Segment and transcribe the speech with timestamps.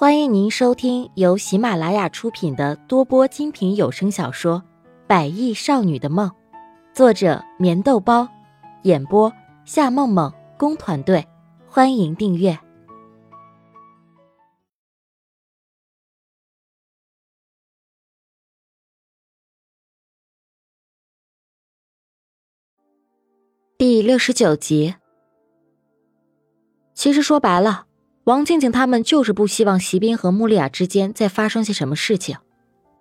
[0.00, 4.62] 欢迎您收听由喜马拉雅出品的多播精品有声小说
[5.08, 6.30] 《百亿少女的梦》，
[6.94, 8.28] 作者：棉豆包，
[8.84, 9.32] 演播：
[9.64, 11.26] 夏梦梦工团队。
[11.66, 12.56] 欢迎订阅
[23.76, 24.94] 第六十九集。
[26.94, 27.87] 其实说白了。
[28.28, 32.36] 王静静他们就是不希望席斌和穆丽亚之间再发生些什么事情。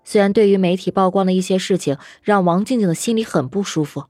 [0.06, 4.06] 虽然对于媒体曝光的一些事情让王静静的心里很不舒服，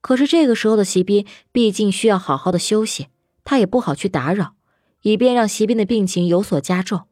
[0.00, 3.08] 可是这个时候的席斌毕竟需要好好的休息，
[3.42, 4.54] 他也不好去打扰，
[5.00, 7.08] 以便让席斌的病情有所加重。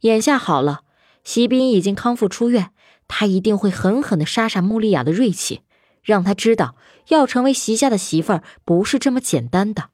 [0.00, 0.82] 眼下好了，
[1.24, 2.70] 席斌已经康复出院，
[3.08, 5.62] 他一定会狠狠的杀杀穆丽亚的锐气，
[6.02, 6.76] 让他知道
[7.08, 9.84] 要成为席家的媳妇儿不是这么简单的。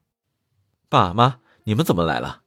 [0.88, 2.39] 爸妈，你们怎么来了？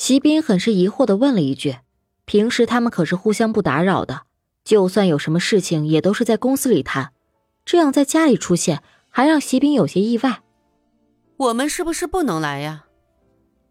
[0.00, 1.76] 席斌很是疑惑的问了一句
[2.24, 4.22] ：“平时他们可是互相不打扰的，
[4.64, 7.12] 就算有什么事情也都是在公司里谈，
[7.66, 10.40] 这样在家里出现，还让席斌有些意外。
[11.36, 12.86] 我们是不是不能来呀？”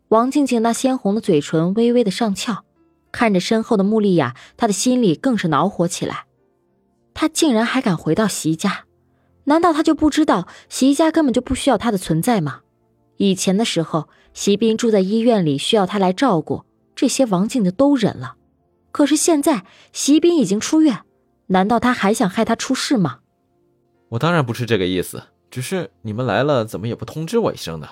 [0.10, 2.64] 王静静那鲜红的嘴唇微微的上翘，
[3.12, 6.26] 看着身后的穆丽亚，她的心里更是恼火起来。
[7.16, 8.84] 她竟然还敢回到席家，
[9.46, 12.62] 难道她就不知道席家根本就不需要她的存在吗？
[13.20, 14.10] 以前的时候。
[14.32, 16.64] 席斌住在医院里，需要他来照顾，
[16.96, 18.36] 这些王静的都忍了。
[18.92, 21.00] 可是现在席斌已经出院，
[21.48, 23.20] 难道他还想害他出事吗？
[24.10, 27.90] 我当然不是这个意思，只是你们来了，怎么也不通知我一声呢？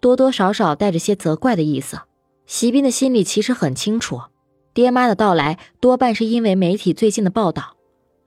[0.00, 2.00] 多多少少带着些责怪的意思。
[2.44, 4.20] 席斌的心里其实很清楚，
[4.74, 7.76] 爹妈的到来多半是因为媒体最近的报道，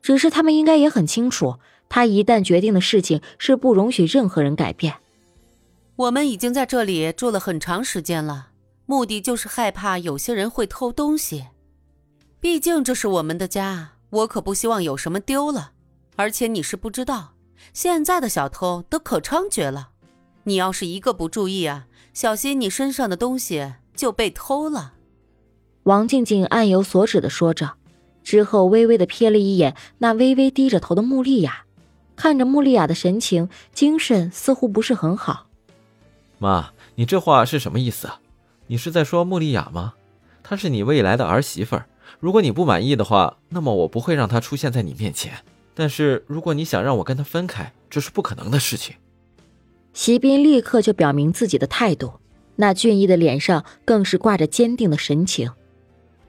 [0.02, 1.58] 只是他们应该也很清楚，
[1.90, 4.96] 他一旦决定的事情是不容许任何人改变。
[6.02, 8.48] 我们已经在这里住了很长时间了，
[8.88, 11.46] 目的就是害怕有些人会偷东西。
[12.40, 15.74] 毕竟这是我们的家，我可不希望有什么丢了。
[16.16, 17.34] 而且你是不知道，
[17.72, 19.90] 现在的小偷都可猖獗了。
[20.46, 24.94] 你要是一个不注意啊，小心你身上的东西就被偷了。
[25.84, 27.74] 王静静暗有所指的说着，
[28.24, 31.66] 之后微微的瞥了一眼那微微低着头的穆丽亚，
[32.16, 35.51] 看着穆丽亚的神情，精神似乎不是很好。
[36.42, 38.20] 妈，你这话是什么意思啊？
[38.66, 39.94] 你是在说穆丽雅吗？
[40.42, 41.86] 她是你未来的儿媳妇儿，
[42.20, 45.34] 如果你不满意的话，那么我不会让她出现在你面前。
[45.76, 48.96] 但是如果你想让我跟她分开，这是不可能的事情。
[49.94, 52.14] 席斌立刻就表明自己的态度，
[52.56, 55.52] 那俊逸的脸上更是挂着坚定的神情。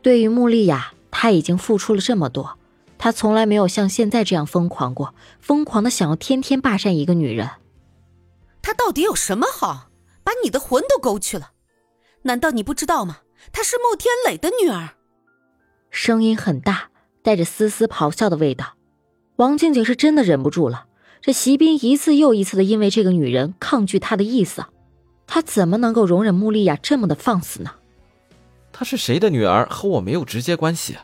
[0.02, 2.58] 对于穆丽雅，他已经付出了这么多，
[2.98, 7.48] 他从来没有像现在这样疯狂过，疯狂的想要天天霸占一个女人。
[8.60, 9.88] 他到底有什么好？
[10.24, 11.52] 把你的魂都勾去了，
[12.22, 13.18] 难道你不知道吗？
[13.52, 14.90] 她是穆天磊的女儿。
[15.90, 16.90] 声音很大，
[17.22, 18.74] 带着丝丝咆哮的味道。
[19.36, 20.86] 王静静是真的忍不住了。
[21.20, 24.64] 这席斌一次又一次的因为这个女人抗拒他的意思，
[25.26, 27.72] 他怎么能够容忍穆丽亚这么的放肆呢？
[28.72, 30.96] 她是谁的女儿和我没有直接关系，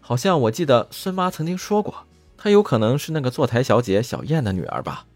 [0.00, 5.06] 好像我记得孙妈曾经说过，她有可能是那个坐台小姐小燕的女儿吧。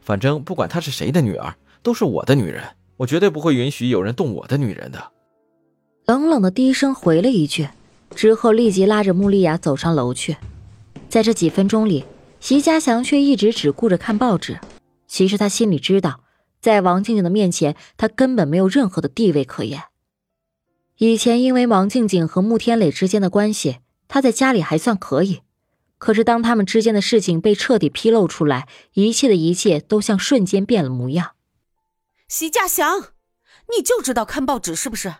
[0.00, 2.62] 反正不管她是谁的女儿，都是我的女人。
[2.98, 5.12] 我绝对不会允许有人动我的女人的。
[6.06, 7.68] 冷冷的低声回了一句，
[8.14, 10.36] 之后立即拉着穆丽亚走上楼去。
[11.08, 12.04] 在这几分钟里，
[12.40, 14.58] 席家祥却一直只顾着看报纸。
[15.06, 16.20] 其实他心里知道，
[16.60, 19.82] 在王静静的面前，他根本没有任何的地位可言。
[20.98, 23.78] 以前因为王静静和穆天磊之间的关系，
[24.08, 25.40] 他在家里还算可以。
[25.98, 31.35] 可是当他们之间的事情被彻底披露出来，一切的一切都像瞬间变了模样。
[32.28, 33.10] 席家祥，
[33.76, 35.14] 你就知道看报纸是不是？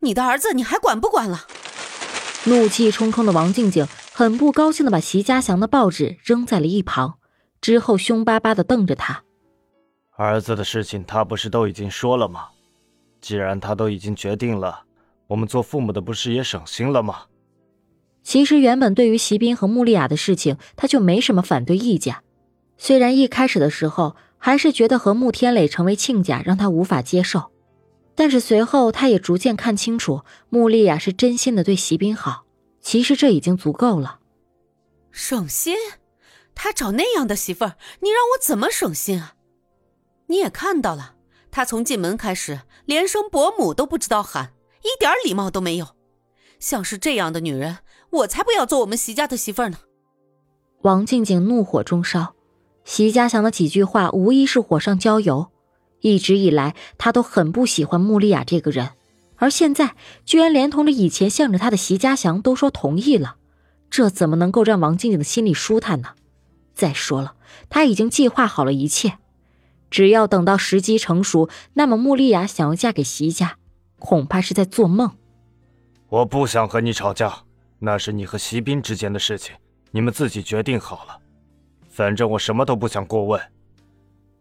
[0.00, 1.46] 你的儿子你还管不管了？
[2.44, 7.18] 怒气冲冲的王静静很不高兴的把席家祥的报纸扔在了一旁，
[7.60, 9.22] 之后凶巴巴的瞪着他。
[10.16, 12.48] 儿子的事情他不是都已经说了吗？
[13.20, 14.84] 既然他都已经决定了，
[15.26, 17.24] 我们做父母的不是也省心了吗？
[18.22, 22.16] 其实原本对于席斌和穆丽亚的事情，他就没什么反对意见，
[22.78, 24.16] 虽然一开始的时候。
[24.46, 27.50] 还是觉得和穆天磊成为亲家让他无法接受，
[28.14, 32.44] 但是随后他也逐渐看清楚，穆丽亚是真心的对席斌好，
[32.80, 34.20] 其实这已经足够了。
[35.10, 35.74] 省心？
[36.54, 39.34] 他找那样的媳妇儿，你让我怎么省心啊？
[40.28, 41.16] 你也看到了，
[41.50, 44.52] 他从进门开始连声伯母都不知道喊，
[44.84, 45.88] 一点礼貌都没有。
[46.60, 47.78] 像是这样的女人，
[48.10, 49.78] 我才不要做我们席家的媳妇儿呢！
[50.82, 52.35] 王静静怒火中烧。
[52.86, 55.50] 席家祥的几句话无疑是火上浇油。
[56.02, 58.90] 一直以来，他都很不喜欢穆丽亚这个人，
[59.34, 63.36] 而现在居然连同着以前向着他的席家祥都说同意了，
[63.90, 66.10] 这怎么能够让王静静的心里舒坦呢？
[66.74, 67.34] 再说了，
[67.68, 69.14] 他已经计划好了一切，
[69.90, 73.56] 只要等到时机成熟，那么穆丽雅想要嫁给席家，
[73.98, 75.10] 恐怕是在做梦。
[76.08, 77.42] 我不想和你吵架，
[77.80, 79.56] 那是你和席斌之间的事情，
[79.90, 81.18] 你们自己决定好了。
[81.96, 83.40] 反正我什么都不想过问。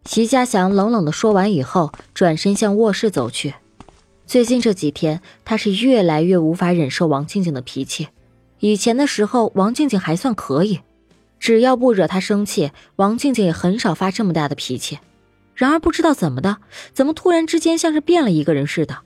[0.03, 3.53] 席家祥冷冷的说完以后，转身向卧室走去。
[4.25, 8.09] 最近这几天，他是越来越无法忍受王静静的脾气。
[8.59, 10.81] 以前的时候，王静静还算可以，
[11.39, 14.99] 只要不惹他生气，王静静也很少发这么大的脾气。
[15.53, 16.57] 然而不知道怎么的，
[16.91, 18.97] 怎么突然之间像是变了一个人似的，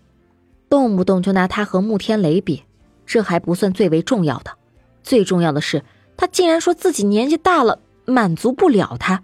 [0.67, 2.63] 动不动就拿他和穆天雷比。
[3.05, 4.53] 这还不算最为重要的，
[5.03, 5.83] 最重要的是，
[6.17, 7.79] 他竟然说自己年纪大了，
[8.09, 9.23] 满足不了他，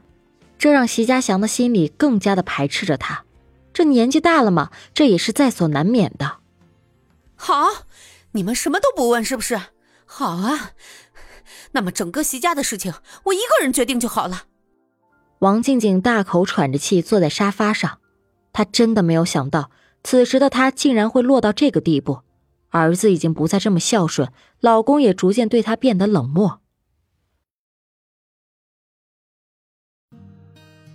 [0.58, 3.26] 这让席家祥的心里更加的排斥着他。
[3.74, 6.38] 这年纪大了嘛，这也是在所难免的。
[7.36, 7.68] 好，
[8.32, 9.60] 你们什么都不问是不是？
[10.06, 10.72] 好啊，
[11.74, 12.94] 那么整个席家的事情
[13.26, 14.44] 我一个人决定就好了。
[15.40, 18.00] 王静静大口喘着气坐在沙发上，
[18.54, 19.70] 她真的没有想到，
[20.04, 22.22] 此时的她竟然会落到这个地步。
[22.70, 26.62] 儿子已经不再这么孝顺，老公也逐渐对她变得冷漠。